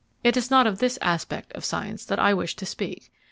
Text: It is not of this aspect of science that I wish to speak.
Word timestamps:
It 0.23 0.35
is 0.35 0.49
not 0.49 0.65
of 0.65 0.79
this 0.79 0.97
aspect 0.99 1.51
of 1.53 1.63
science 1.63 2.05
that 2.05 2.17
I 2.17 2.33
wish 2.33 2.55
to 2.55 2.65
speak. 2.65 3.11